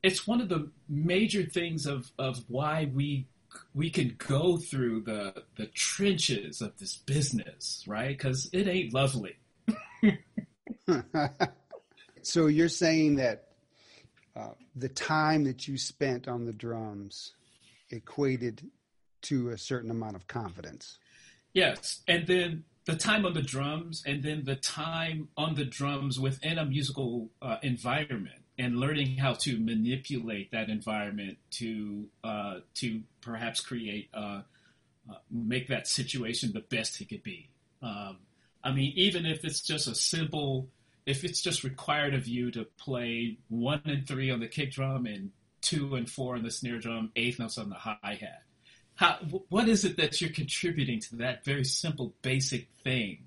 it's 0.04 0.26
one 0.26 0.40
of 0.40 0.48
the 0.48 0.70
major 0.88 1.42
things 1.42 1.84
of 1.86 2.12
of 2.16 2.44
why 2.46 2.88
we 2.94 3.26
we 3.74 3.90
can 3.90 4.14
go 4.18 4.56
through 4.56 5.00
the 5.00 5.42
the 5.56 5.66
trenches 5.66 6.60
of 6.60 6.78
this 6.78 6.94
business, 6.94 7.82
right? 7.88 8.16
Because 8.16 8.48
it 8.52 8.68
ain't 8.68 8.94
lovely. 8.94 9.36
so 12.22 12.46
you're 12.46 12.68
saying 12.68 13.16
that 13.16 13.48
uh, 14.36 14.50
the 14.76 14.88
time 14.90 15.42
that 15.42 15.66
you 15.66 15.76
spent 15.76 16.28
on 16.28 16.44
the 16.44 16.52
drums 16.52 17.32
equated 17.90 18.70
to 19.22 19.48
a 19.48 19.58
certain 19.58 19.90
amount 19.90 20.14
of 20.14 20.28
confidence. 20.28 20.98
Yes, 21.52 22.02
and 22.06 22.26
then 22.28 22.64
the 22.86 22.96
time 22.96 23.26
on 23.26 23.34
the 23.34 23.42
drums, 23.42 24.02
and 24.06 24.22
then 24.22 24.44
the 24.44 24.54
time 24.54 25.28
on 25.36 25.56
the 25.56 25.64
drums 25.64 26.18
within 26.18 26.56
a 26.56 26.64
musical 26.64 27.28
uh, 27.42 27.56
environment, 27.62 28.40
and 28.58 28.78
learning 28.78 29.16
how 29.16 29.34
to 29.34 29.58
manipulate 29.58 30.52
that 30.52 30.70
environment 30.70 31.36
to 31.50 32.06
uh, 32.24 32.60
to 32.74 33.02
perhaps 33.20 33.60
create 33.60 34.08
uh, 34.14 34.42
uh 35.10 35.14
make 35.30 35.68
that 35.68 35.86
situation 35.86 36.52
the 36.52 36.60
best 36.60 37.00
it 37.00 37.08
could 37.08 37.24
be. 37.24 37.50
Um, 37.82 38.18
I 38.62 38.72
mean, 38.72 38.92
even 38.94 39.26
if 39.26 39.44
it's 39.44 39.60
just 39.60 39.88
a 39.88 39.94
simple, 39.94 40.68
if 41.06 41.24
it's 41.24 41.42
just 41.42 41.64
required 41.64 42.14
of 42.14 42.28
you 42.28 42.52
to 42.52 42.64
play 42.78 43.38
one 43.48 43.82
and 43.84 44.06
three 44.06 44.30
on 44.30 44.40
the 44.40 44.48
kick 44.48 44.72
drum 44.72 45.06
and 45.06 45.32
two 45.60 45.96
and 45.96 46.08
four 46.08 46.36
on 46.36 46.44
the 46.44 46.50
snare 46.52 46.78
drum, 46.78 47.10
eighth 47.16 47.40
notes 47.40 47.58
on 47.58 47.68
the 47.68 47.74
hi 47.74 47.98
hat 48.20 48.45
how, 48.96 49.18
what 49.48 49.68
is 49.68 49.84
it 49.84 49.98
that 49.98 50.20
you're 50.20 50.30
contributing 50.30 51.00
to 51.00 51.16
that 51.16 51.44
very 51.44 51.64
simple, 51.64 52.14
basic 52.22 52.68
thing 52.82 53.26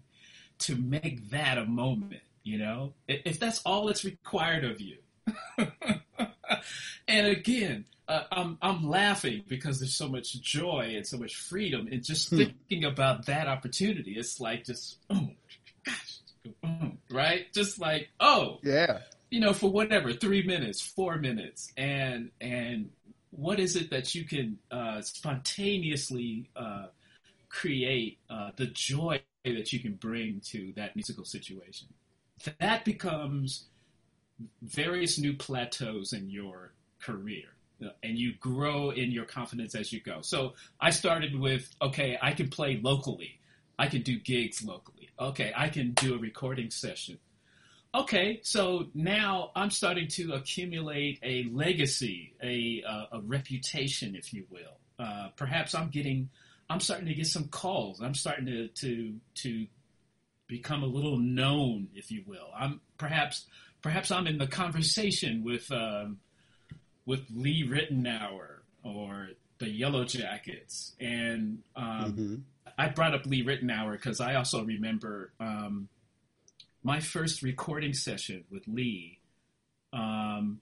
to 0.59 0.75
make 0.75 1.29
that 1.29 1.57
a 1.57 1.65
moment? 1.65 2.21
You 2.43 2.57
know, 2.57 2.93
if 3.07 3.39
that's 3.39 3.61
all 3.65 3.85
that's 3.85 4.03
required 4.03 4.65
of 4.65 4.81
you. 4.81 4.97
and 7.07 7.27
again, 7.27 7.85
uh, 8.07 8.23
I'm 8.31 8.57
I'm 8.61 8.89
laughing 8.89 9.43
because 9.47 9.79
there's 9.79 9.93
so 9.93 10.07
much 10.07 10.41
joy 10.41 10.93
and 10.95 11.05
so 11.05 11.17
much 11.17 11.35
freedom 11.35 11.87
in 11.87 12.01
just 12.01 12.31
hmm. 12.31 12.37
thinking 12.37 12.85
about 12.85 13.27
that 13.27 13.47
opportunity. 13.47 14.13
It's 14.17 14.39
like 14.39 14.65
just 14.65 14.97
oh 15.11 15.29
gosh, 15.85 16.19
oh, 16.63 16.91
right? 17.11 17.53
Just 17.53 17.79
like 17.79 18.09
oh 18.19 18.57
yeah, 18.63 19.01
you 19.29 19.39
know, 19.39 19.53
for 19.53 19.69
whatever 19.69 20.11
three 20.11 20.41
minutes, 20.41 20.81
four 20.81 21.17
minutes, 21.17 21.71
and 21.77 22.31
and 22.41 22.89
what 23.39 23.59
is 23.59 23.75
it 23.75 23.89
that 23.89 24.13
you 24.13 24.25
can 24.25 24.57
uh, 24.69 25.01
spontaneously 25.01 26.49
uh, 26.55 26.87
create 27.47 28.19
uh, 28.29 28.51
the 28.57 28.65
joy 28.67 29.21
that 29.45 29.71
you 29.71 29.79
can 29.79 29.93
bring 29.93 30.41
to 30.41 30.73
that 30.75 30.95
musical 30.95 31.23
situation? 31.23 31.87
That 32.59 32.83
becomes 32.83 33.65
various 34.61 35.17
new 35.17 35.33
plateaus 35.33 36.13
in 36.13 36.29
your 36.29 36.73
career. 37.01 37.45
Uh, 37.81 37.89
and 38.03 38.17
you 38.17 38.33
grow 38.41 38.89
in 38.89 39.09
your 39.11 39.25
confidence 39.25 39.73
as 39.73 39.93
you 39.93 40.01
go. 40.01 40.19
So 40.21 40.53
I 40.81 40.89
started 40.89 41.39
with, 41.39 41.69
okay, 41.81 42.17
I 42.21 42.33
can 42.33 42.49
play 42.49 42.79
locally. 42.83 43.39
I 43.77 43.87
can 43.87 44.01
do 44.01 44.19
gigs 44.19 44.63
locally. 44.63 45.09
Okay, 45.17 45.53
I 45.55 45.69
can 45.69 45.93
do 45.93 46.15
a 46.15 46.17
recording 46.17 46.69
session 46.71 47.17
okay, 47.93 48.39
so 48.43 48.87
now 48.93 49.51
I'm 49.55 49.71
starting 49.71 50.07
to 50.09 50.33
accumulate 50.33 51.19
a 51.23 51.45
legacy, 51.51 52.35
a, 52.41 52.83
uh, 52.87 53.05
a 53.13 53.21
reputation, 53.21 54.15
if 54.15 54.33
you 54.33 54.45
will. 54.49 54.77
Uh, 54.97 55.29
perhaps 55.35 55.73
I'm 55.73 55.89
getting, 55.89 56.29
I'm 56.69 56.79
starting 56.79 57.07
to 57.07 57.13
get 57.13 57.27
some 57.27 57.47
calls. 57.47 58.01
I'm 58.01 58.13
starting 58.13 58.45
to, 58.45 58.67
to, 58.67 59.15
to 59.35 59.67
become 60.47 60.83
a 60.83 60.87
little 60.87 61.17
known, 61.17 61.87
if 61.95 62.11
you 62.11 62.23
will. 62.25 62.49
I'm 62.55 62.81
perhaps, 62.97 63.45
perhaps 63.81 64.11
I'm 64.11 64.27
in 64.27 64.37
the 64.37 64.47
conversation 64.47 65.43
with, 65.43 65.71
um, 65.71 66.19
with 67.05 67.25
Lee 67.33 67.67
Ritenour 67.67 68.59
or 68.83 69.29
the 69.57 69.69
Yellow 69.69 70.05
Jackets. 70.05 70.95
And 70.99 71.59
um, 71.75 71.85
mm-hmm. 71.85 72.35
I 72.77 72.89
brought 72.89 73.13
up 73.13 73.25
Lee 73.25 73.43
Ritenour 73.43 73.93
because 73.93 74.21
I 74.21 74.35
also 74.35 74.63
remember 74.63 75.31
um, 75.39 75.89
my 76.83 76.99
first 76.99 77.41
recording 77.41 77.93
session 77.93 78.45
with 78.49 78.63
Lee 78.67 79.19
um, 79.91 80.61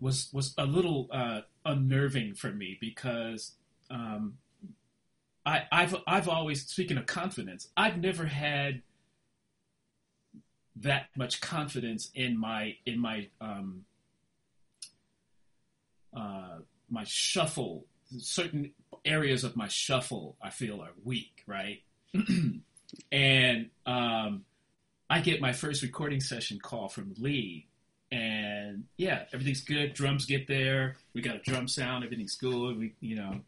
was 0.00 0.28
was 0.32 0.54
a 0.58 0.66
little 0.66 1.08
uh, 1.12 1.40
unnerving 1.64 2.34
for 2.34 2.50
me 2.50 2.76
because 2.80 3.52
um, 3.90 4.38
I, 5.46 5.62
I've 5.70 5.96
I've 6.06 6.28
always 6.28 6.66
speaking 6.66 6.96
of 6.98 7.06
confidence, 7.06 7.68
I've 7.76 7.98
never 7.98 8.26
had 8.26 8.82
that 10.76 11.06
much 11.16 11.40
confidence 11.40 12.10
in 12.14 12.38
my 12.38 12.76
in 12.84 12.98
my 12.98 13.28
um, 13.40 13.84
uh, 16.14 16.58
my 16.90 17.04
shuffle. 17.04 17.86
Certain 18.18 18.72
areas 19.06 19.42
of 19.42 19.56
my 19.56 19.68
shuffle 19.68 20.36
I 20.42 20.50
feel 20.50 20.82
are 20.82 20.92
weak, 21.02 21.42
right? 21.46 21.82
And 23.10 23.70
um, 23.86 24.44
I 25.08 25.20
get 25.20 25.40
my 25.40 25.52
first 25.52 25.82
recording 25.82 26.20
session 26.20 26.58
call 26.58 26.88
from 26.88 27.14
Lee, 27.18 27.66
and 28.10 28.84
yeah, 28.96 29.24
everything's 29.32 29.62
good. 29.62 29.94
Drums 29.94 30.26
get 30.26 30.46
there. 30.46 30.96
We 31.14 31.22
got 31.22 31.36
a 31.36 31.38
drum 31.38 31.68
sound. 31.68 32.04
Everything's 32.04 32.36
good. 32.36 32.78
We, 32.78 32.94
you 33.00 33.16
know, 33.16 33.40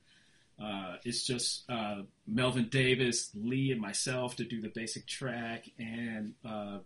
uh, 0.63 0.97
it's 1.05 1.25
just 1.25 1.69
uh, 1.71 2.03
Melvin 2.27 2.69
Davis, 2.69 3.31
Lee, 3.35 3.73
and 3.73 3.81
myself 3.81 4.37
to 4.37 4.45
do 4.45 4.61
the 4.61 4.69
basic 4.69 5.07
track, 5.07 5.69
and 5.79 6.35
uh, 6.45 6.79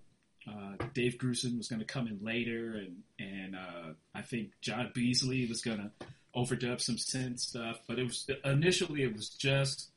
uh 0.48 0.86
Dave 0.94 1.18
Grusin 1.18 1.56
was 1.58 1.68
going 1.68 1.80
to 1.80 1.86
come 1.86 2.06
in 2.06 2.18
later, 2.22 2.76
and 2.76 3.02
and 3.18 3.56
uh, 3.56 3.92
I 4.14 4.22
think 4.22 4.52
John 4.60 4.90
Beasley 4.94 5.46
was 5.46 5.60
going 5.60 5.78
to 5.78 6.06
overdub 6.34 6.80
some 6.80 6.96
synth 6.96 7.40
stuff. 7.40 7.80
But 7.86 7.98
it 7.98 8.04
was 8.04 8.28
initially 8.44 9.02
it 9.02 9.12
was 9.12 9.28
just 9.28 9.90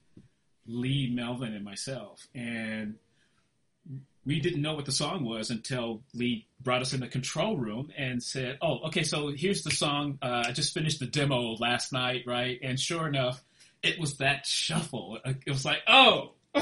Lee, 0.66 1.12
Melvin, 1.14 1.54
and 1.54 1.66
myself. 1.66 2.28
And 2.36 2.96
we 4.26 4.40
didn't 4.40 4.62
know 4.62 4.76
what 4.76 4.86
the 4.86 4.92
song 4.92 5.26
was 5.26 5.50
until 5.50 6.04
Lee 6.14 6.46
brought 6.62 6.82
us 6.82 6.94
in 6.94 7.00
the 7.00 7.08
control 7.08 7.58
room 7.58 7.92
and 7.98 8.22
said, 8.22 8.58
"Oh, 8.62 8.80
okay, 8.88 9.04
so 9.04 9.30
here's 9.30 9.64
the 9.64 9.72
song. 9.72 10.20
Uh, 10.22 10.44
I 10.48 10.52
just 10.52 10.74
finished 10.74 11.00
the 11.00 11.08
demo 11.08 11.56
last 11.56 11.92
night, 11.92 12.24
right?" 12.28 12.60
And 12.62 12.80
sure 12.80 13.08
enough, 13.08 13.44
it 13.82 14.00
was 14.00 14.18
that 14.18 14.46
shuffle. 14.46 15.18
It 15.26 15.50
was 15.50 15.66
like, 15.66 15.80
"Oh, 15.88 16.34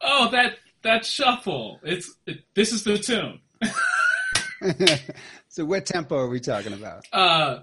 oh, 0.00 0.30
that 0.30 0.58
that 0.82 1.04
shuffle. 1.04 1.80
It's 1.82 2.14
it, 2.26 2.44
this 2.54 2.72
is 2.72 2.84
the 2.84 2.98
tune." 2.98 3.40
so, 5.48 5.64
what 5.64 5.86
tempo 5.86 6.16
are 6.16 6.28
we 6.28 6.38
talking 6.38 6.72
about? 6.72 7.04
Uh, 7.12 7.60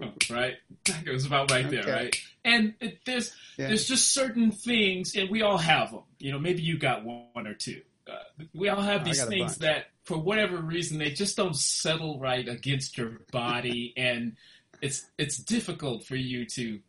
right? 0.30 0.56
It 0.86 1.10
was 1.10 1.26
about 1.26 1.50
right 1.50 1.68
there, 1.68 1.84
right? 1.84 2.16
And 2.44 2.74
it, 2.80 3.00
there's 3.04 3.34
yeah. 3.56 3.68
there's 3.68 3.86
just 3.86 4.12
certain 4.12 4.50
things, 4.50 5.14
and 5.16 5.30
we 5.30 5.42
all 5.42 5.58
have 5.58 5.90
them. 5.90 6.02
You 6.18 6.32
know, 6.32 6.38
maybe 6.38 6.62
you 6.62 6.78
got 6.78 7.04
one 7.04 7.46
or 7.46 7.54
two. 7.54 7.82
Uh, 8.08 8.44
we 8.54 8.68
all 8.68 8.80
have 8.80 9.04
these 9.04 9.22
things 9.24 9.58
that, 9.58 9.86
for 10.04 10.16
whatever 10.16 10.56
reason, 10.56 10.98
they 10.98 11.10
just 11.10 11.36
don't 11.36 11.56
settle 11.56 12.18
right 12.18 12.48
against 12.48 12.96
your 12.96 13.20
body, 13.32 13.92
and 13.96 14.36
it's 14.80 15.06
it's 15.18 15.38
difficult 15.38 16.04
for 16.04 16.16
you 16.16 16.46
to 16.46 16.80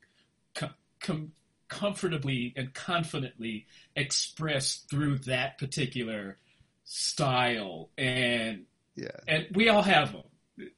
com- 0.56 0.76
com- 1.00 1.32
comfortably 1.68 2.54
and 2.56 2.74
confidently 2.74 3.68
express 3.96 4.86
through 4.90 5.20
that 5.20 5.58
particular 5.58 6.38
style. 6.86 7.90
And 7.98 8.66
yeah, 8.96 9.08
and 9.28 9.48
we 9.54 9.70
all 9.70 9.84
have 9.84 10.14
them. 10.14 10.24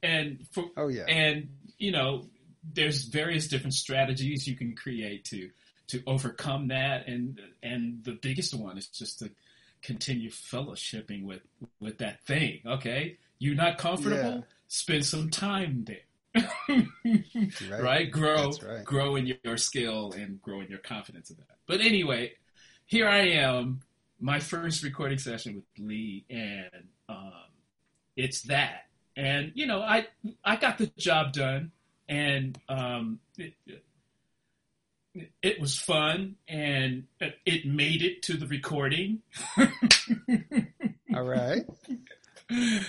And 0.02 0.46
for, 0.52 0.64
oh 0.76 0.88
yeah, 0.88 1.04
and 1.04 1.48
you 1.82 1.90
know, 1.90 2.28
there's 2.72 3.02
various 3.04 3.48
different 3.48 3.74
strategies 3.74 4.46
you 4.46 4.56
can 4.56 4.76
create 4.76 5.24
to 5.26 5.50
to 5.88 6.02
overcome 6.06 6.68
that, 6.68 7.08
and 7.08 7.40
and 7.62 8.04
the 8.04 8.12
biggest 8.12 8.54
one 8.54 8.78
is 8.78 8.86
just 8.86 9.18
to 9.18 9.30
continue 9.82 10.30
fellowshipping 10.30 11.24
with 11.24 11.42
with 11.80 11.98
that 11.98 12.24
thing. 12.24 12.60
Okay, 12.64 13.18
you're 13.38 13.56
not 13.56 13.78
comfortable. 13.78 14.16
Yeah. 14.16 14.40
Spend 14.68 15.04
some 15.04 15.28
time 15.28 15.84
there. 15.84 16.44
Right. 17.68 17.82
right? 17.82 18.10
Grow, 18.10 18.52
right. 18.62 18.84
grow 18.84 19.16
in 19.16 19.36
your 19.44 19.58
skill 19.58 20.12
and 20.12 20.40
grow 20.40 20.60
in 20.60 20.68
your 20.68 20.78
confidence 20.78 21.30
in 21.30 21.36
that. 21.36 21.58
But 21.66 21.80
anyway, 21.80 22.32
here 22.86 23.06
I 23.06 23.28
am, 23.32 23.80
my 24.18 24.38
first 24.38 24.82
recording 24.82 25.18
session 25.18 25.56
with 25.56 25.64
Lee, 25.78 26.24
and 26.30 26.86
um, 27.08 27.32
it's 28.16 28.42
that. 28.42 28.86
And 29.16 29.52
you 29.54 29.66
know, 29.66 29.80
I 29.82 30.06
I 30.44 30.56
got 30.56 30.78
the 30.78 30.86
job 30.96 31.32
done, 31.32 31.72
and 32.08 32.58
um, 32.68 33.20
it, 33.36 33.54
it 35.42 35.60
was 35.60 35.76
fun, 35.78 36.36
and 36.48 37.04
it- 37.44 37.66
made 37.66 38.02
it 38.02 38.22
to 38.24 38.36
the 38.36 38.46
recording. 38.46 39.20
All 41.14 41.22
right. 41.22 41.64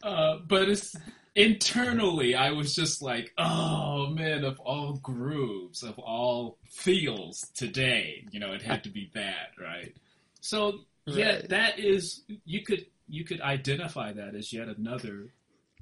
Uh, 0.00 0.36
but 0.46 0.68
it's 0.68 0.94
internally, 1.34 2.34
I 2.36 2.52
was 2.52 2.72
just 2.72 3.02
like, 3.02 3.32
oh 3.36 4.06
man, 4.06 4.44
of 4.44 4.60
all 4.60 4.92
grooves, 4.92 5.82
of 5.82 5.98
all 5.98 6.56
feels 6.70 7.40
today, 7.56 8.24
you 8.30 8.38
know, 8.38 8.52
it 8.52 8.62
had 8.62 8.84
to 8.84 8.90
be 8.90 9.10
that, 9.14 9.48
right? 9.60 9.92
So 10.40 10.80
yeah, 11.06 11.32
Right. 11.36 11.48
that 11.48 11.78
is 11.80 12.22
you 12.44 12.62
could 12.62 12.86
you 13.08 13.24
could 13.24 13.40
identify 13.40 14.12
that 14.12 14.36
as 14.36 14.52
yet 14.52 14.68
another 14.68 15.32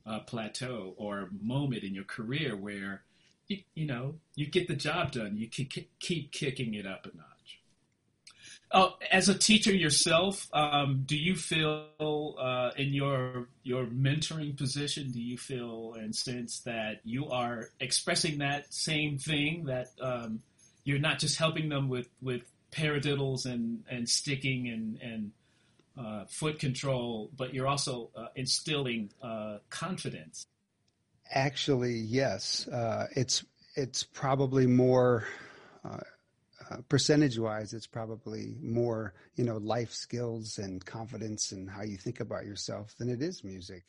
uh, 0.06 0.20
plateau 0.20 0.94
or 0.96 1.28
moment 1.40 1.82
in 1.82 1.94
your 1.94 2.04
career 2.04 2.56
where 2.56 3.02
you, 3.48 3.58
you 3.75 3.86
know 3.86 4.14
you 4.34 4.46
get 4.46 4.68
the 4.68 4.76
job 4.76 5.12
done, 5.12 5.36
you 5.36 5.48
can 5.48 5.66
k- 5.66 5.88
keep 5.98 6.32
kicking 6.32 6.75
it 6.75 6.86
up 6.86 7.06
a 7.06 7.16
notch. 7.16 7.60
Oh, 8.72 8.96
as 9.12 9.28
a 9.28 9.34
teacher 9.38 9.72
yourself, 9.72 10.48
um, 10.52 11.04
do 11.06 11.16
you 11.16 11.36
feel 11.36 12.34
uh, 12.38 12.70
in 12.76 12.92
your 12.92 13.48
your 13.62 13.86
mentoring 13.86 14.56
position? 14.56 15.12
Do 15.12 15.20
you 15.20 15.38
feel 15.38 15.94
and 15.94 16.14
sense 16.14 16.60
that 16.60 17.00
you 17.04 17.28
are 17.30 17.70
expressing 17.78 18.38
that 18.38 18.72
same 18.75 19.18
thing 19.18 19.66
that 19.66 19.88
um, 20.00 20.42
you're 20.84 20.98
not 20.98 21.20
just 21.20 21.38
helping 21.38 21.68
them 21.68 21.88
with 21.88 22.08
with 22.20 22.42
paradiddles 22.72 23.46
and 23.46 23.84
and 23.88 24.08
sticking 24.08 24.68
and 24.68 25.00
and 25.00 25.32
uh, 25.96 26.24
foot 26.26 26.58
control, 26.58 27.30
but 27.36 27.54
you're 27.54 27.66
also 27.66 28.10
uh, 28.16 28.26
instilling 28.36 29.10
uh, 29.22 29.58
confidence. 29.70 30.46
Actually, 31.30 31.94
yes. 31.94 32.68
Uh, 32.68 33.06
it's 33.16 33.44
it's 33.74 34.04
probably 34.04 34.66
more 34.66 35.26
uh, 35.84 35.98
uh, 36.70 36.76
percentage-wise. 36.88 37.74
It's 37.74 37.86
probably 37.86 38.54
more 38.62 39.14
you 39.36 39.44
know 39.44 39.56
life 39.56 39.92
skills 39.92 40.58
and 40.58 40.84
confidence 40.84 41.52
and 41.52 41.68
how 41.68 41.82
you 41.82 41.96
think 41.96 42.20
about 42.20 42.44
yourself 42.44 42.94
than 42.98 43.08
it 43.08 43.22
is 43.22 43.42
music. 43.44 43.84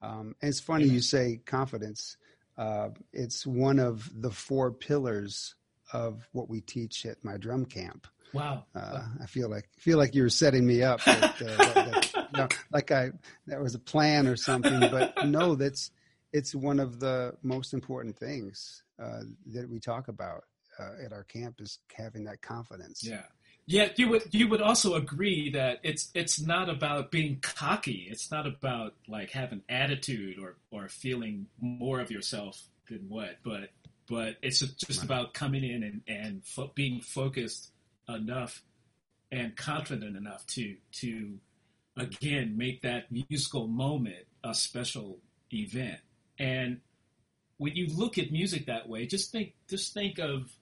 Um, 0.00 0.34
and 0.40 0.50
it's 0.50 0.60
funny 0.60 0.84
you 0.84 1.00
say 1.00 1.40
confidence. 1.44 2.16
Uh, 2.56 2.90
it's 3.12 3.46
one 3.46 3.78
of 3.78 4.10
the 4.20 4.30
four 4.30 4.72
pillars 4.72 5.54
of 5.92 6.28
what 6.32 6.48
we 6.48 6.60
teach 6.60 7.06
at 7.06 7.24
my 7.24 7.36
drum 7.36 7.64
camp. 7.64 8.06
Wow. 8.32 8.64
Uh, 8.74 9.02
I 9.22 9.26
feel 9.26 9.48
like 9.48 9.68
feel 9.78 9.98
like 9.98 10.14
you 10.14 10.22
were 10.22 10.28
setting 10.28 10.66
me 10.66 10.82
up, 10.82 11.02
that, 11.04 11.24
uh, 11.24 11.56
that, 11.56 11.74
that, 11.74 12.28
you 12.32 12.38
know, 12.38 12.48
like 12.72 12.90
I 12.90 13.10
that 13.46 13.60
was 13.60 13.74
a 13.74 13.78
plan 13.78 14.26
or 14.26 14.36
something. 14.36 14.80
But 14.80 15.26
no, 15.26 15.54
that's 15.54 15.90
it's 16.32 16.54
one 16.54 16.80
of 16.80 17.00
the 17.00 17.34
most 17.42 17.72
important 17.72 18.18
things 18.18 18.82
uh, 19.02 19.20
that 19.46 19.68
we 19.68 19.80
talk 19.80 20.08
about 20.08 20.44
uh, 20.78 21.04
at 21.04 21.12
our 21.12 21.24
camp 21.24 21.60
is 21.60 21.78
having 21.94 22.24
that 22.24 22.42
confidence. 22.42 23.02
Yeah. 23.02 23.22
Yeah, 23.70 23.90
you 23.96 24.08
would 24.08 24.22
you 24.30 24.48
would 24.48 24.62
also 24.62 24.94
agree 24.94 25.50
that 25.50 25.80
it's 25.82 26.10
it's 26.14 26.40
not 26.40 26.70
about 26.70 27.10
being 27.10 27.38
cocky. 27.42 28.08
It's 28.10 28.30
not 28.30 28.46
about 28.46 28.94
like 29.06 29.30
having 29.30 29.60
attitude 29.68 30.38
or 30.38 30.56
or 30.70 30.88
feeling 30.88 31.48
more 31.60 32.00
of 32.00 32.10
yourself 32.10 32.62
than 32.88 33.10
what, 33.10 33.36
but 33.44 33.68
but 34.08 34.36
it's 34.40 34.60
just 34.60 35.04
about 35.04 35.34
coming 35.34 35.64
in 35.64 35.82
and 35.82 36.00
and 36.08 36.44
fo- 36.46 36.72
being 36.74 37.02
focused 37.02 37.70
enough 38.08 38.62
and 39.30 39.56
confident 39.56 40.16
enough 40.16 40.46
to 40.46 40.76
to 40.92 41.38
again 41.96 42.56
make 42.56 42.82
that 42.82 43.10
musical 43.10 43.66
moment 43.66 44.26
a 44.44 44.54
special 44.54 45.18
event. 45.52 46.00
And 46.38 46.80
when 47.58 47.74
you 47.74 47.88
look 47.88 48.18
at 48.18 48.30
music 48.30 48.66
that 48.66 48.88
way, 48.88 49.06
just 49.06 49.32
think 49.32 49.54
just 49.68 49.92
think 49.92 50.18
of 50.18 50.52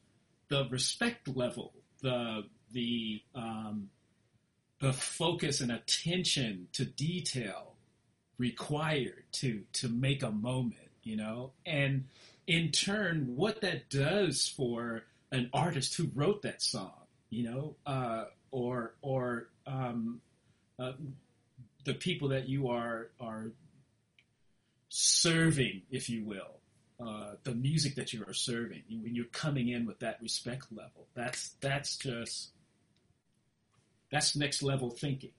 the 0.49 0.67
respect 0.71 1.29
level, 1.29 1.75
the 2.03 2.45
the 2.73 3.23
um, 3.35 3.91
the 4.81 4.93
focus 4.93 5.61
and 5.61 5.73
attention 5.73 6.69
to 6.73 6.85
detail 6.85 7.75
required 8.39 9.25
to 9.33 9.63
to 9.75 9.89
make 9.89 10.23
a 10.23 10.31
moment, 10.31 10.91
you 11.03 11.17
know, 11.17 11.53
and 11.65 12.05
in 12.47 12.71
turn, 12.71 13.37
what 13.37 13.61
that 13.63 13.91
does 13.91 14.49
for 14.49 15.05
an 15.33 15.51
artist 15.53 15.97
who 15.97 16.11
wrote 16.15 16.43
that 16.43 16.63
song, 16.63 17.06
you 17.31 17.45
know, 17.45 17.77
uh, 17.87 18.25
or 18.51 18.95
or 19.03 19.49
um, 19.67 20.21
uh, 20.79 20.93
the 21.85 21.95
people 21.95 22.29
that 22.29 22.49
you 22.49 22.69
are 22.69 23.11
are 23.21 23.53
serving, 24.89 25.83
if 25.91 26.09
you 26.09 26.25
will, 26.25 26.61
uh, 27.05 27.35
the 27.45 27.55
music 27.55 27.95
that 27.97 28.13
you 28.13 28.25
are 28.27 28.33
serving 28.33 28.83
when 28.89 29.15
you're 29.15 29.27
coming 29.27 29.69
in 29.69 29.87
with 29.87 29.99
that 30.01 30.19
respect 30.23 30.67
level. 30.71 31.07
That's 31.15 31.51
that's 31.61 31.97
just 31.97 32.51
that's 34.11 34.37
next 34.37 34.63
level 34.63 34.91
thinking. 34.91 35.33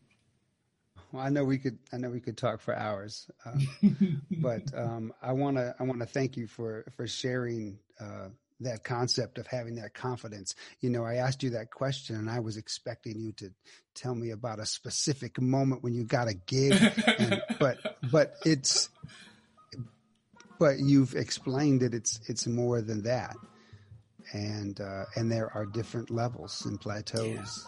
Well, 1.12 1.24
I 1.24 1.30
know 1.30 1.46
we 1.46 1.58
could 1.58 1.78
I 1.94 1.98
know 1.98 2.10
we 2.10 2.20
could 2.20 2.38
talk 2.38 2.60
for 2.60 2.76
hours, 2.76 3.30
um, 3.46 4.22
but 4.32 4.64
um, 4.76 5.14
I 5.22 5.32
want 5.34 5.58
to 5.58 5.74
I 5.80 5.84
want 5.84 6.00
to 6.00 6.06
thank 6.06 6.36
you 6.38 6.48
for 6.48 6.86
for 6.96 7.08
sharing 7.08 7.80
uh, 8.00 8.30
that 8.62 8.84
concept 8.84 9.38
of 9.38 9.48
having 9.48 9.76
that 9.76 9.94
confidence. 9.94 10.56
You 10.80 10.90
know, 10.90 11.04
I 11.04 11.16
asked 11.16 11.44
you 11.44 11.52
that 11.52 11.72
question, 11.72 12.16
and 12.16 12.30
I 12.30 12.40
was 12.40 12.58
expecting 12.58 13.20
you 13.20 13.32
to 13.34 13.52
tell 13.96 14.16
me 14.16 14.32
about 14.32 14.60
a 14.60 14.66
specific 14.66 15.42
moment 15.42 15.84
when 15.84 15.94
you 15.94 16.04
got 16.04 16.28
a 16.28 16.34
gig, 16.34 16.74
and, 17.20 17.42
but 17.60 17.98
but 18.12 18.34
it's 18.46 18.90
but 20.60 20.80
you've 20.80 21.16
explained 21.16 21.82
that 21.82 21.94
it's 21.94 22.20
it's 22.28 22.48
more 22.48 22.82
than 22.82 23.04
that, 23.04 23.36
and 24.34 24.80
uh, 24.82 25.06
and 25.16 25.32
there 25.32 25.52
are 25.54 25.66
different 25.66 26.10
levels 26.10 26.66
and 26.66 26.80
plateaus. 26.80 27.68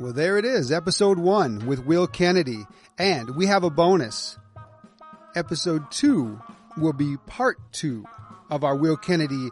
Well, 0.00 0.14
there 0.14 0.38
it 0.38 0.46
is, 0.46 0.72
episode 0.72 1.18
one 1.18 1.66
with 1.66 1.84
Will 1.84 2.06
Kennedy. 2.06 2.64
And 2.96 3.36
we 3.36 3.44
have 3.44 3.64
a 3.64 3.70
bonus. 3.70 4.38
Episode 5.36 5.90
two 5.90 6.40
will 6.78 6.94
be 6.94 7.18
part 7.26 7.58
two 7.70 8.06
of 8.50 8.64
our 8.64 8.76
Will 8.76 8.96
Kennedy 8.96 9.50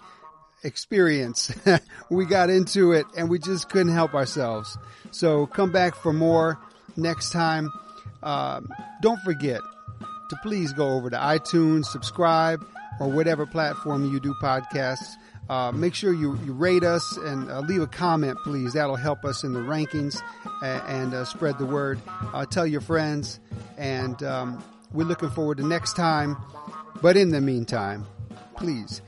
experience. 0.63 1.53
we 2.11 2.25
got 2.27 2.51
into 2.51 2.93
it 2.93 3.07
and 3.17 3.31
we 3.31 3.39
just 3.39 3.69
couldn't 3.69 3.93
help 3.93 4.15
ourselves. 4.15 4.77
So 5.11 5.47
come 5.47 5.73
back 5.73 5.95
for 5.95 6.13
more 6.13 6.59
next 6.97 7.31
time. 7.31 7.71
Um, 8.23 8.69
don't 9.01 9.21
forget 9.23 9.61
to 10.31 10.37
please 10.43 10.73
go 10.73 10.91
over 10.91 11.11
to 11.11 11.17
iTunes, 11.17 11.87
subscribe, 11.87 12.65
or 13.01 13.09
whatever 13.09 13.47
platform 13.47 14.13
you 14.13 14.21
do 14.21 14.35
podcasts. 14.43 15.15
Uh, 15.49 15.73
make 15.73 15.95
sure 15.95 16.13
you, 16.13 16.39
you 16.45 16.53
rate 16.53 16.85
us 16.85 17.17
and 17.17 17.51
uh, 17.51 17.61
leave 17.61 17.81
a 17.81 17.87
comment, 17.87 18.37
please. 18.45 18.75
That'll 18.75 18.97
help 18.97 19.25
us 19.25 19.45
in 19.45 19.55
the 19.55 19.61
rankings 19.61 20.21
and, 20.63 20.83
and 20.87 21.15
uh, 21.15 21.25
spread 21.25 21.59
the 21.59 21.65
word. 21.65 21.99
Uh, 22.35 22.45
tell 22.45 22.67
your 22.67 22.83
friends, 22.83 23.41
and 23.79 24.23
um, 24.23 24.63
we're 24.93 25.07
looking 25.07 25.31
forward 25.31 25.57
to 25.59 25.67
next 25.67 25.97
time. 25.97 26.37
But 27.01 27.17
in 27.17 27.31
the 27.31 27.41
meantime, 27.41 28.07
please 28.59 29.03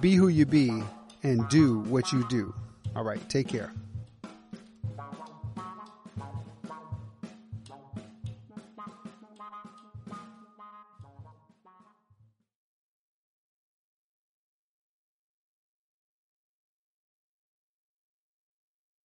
be 0.00 0.14
who 0.14 0.28
you 0.28 0.46
be 0.46 0.82
and 1.22 1.48
do 1.48 1.80
what 1.80 2.12
you 2.12 2.26
do. 2.28 2.54
All 2.94 3.04
right, 3.04 3.20
take 3.28 3.48
care. 3.48 3.72